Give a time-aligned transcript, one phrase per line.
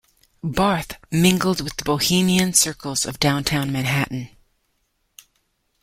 [0.43, 4.31] Barthé mingled with the bohemian circles of downtown Manhattan.